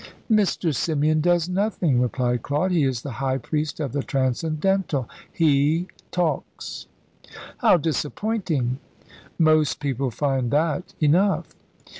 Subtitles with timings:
[0.31, 0.73] "Mr.
[0.73, 2.71] Symeon does nothing," replied Claude.
[2.71, 5.07] "He is the high priest of the Transcendental.
[5.31, 6.87] He talks."
[7.59, 8.79] "How disappointing!"
[9.37, 11.49] "Most people find that enough."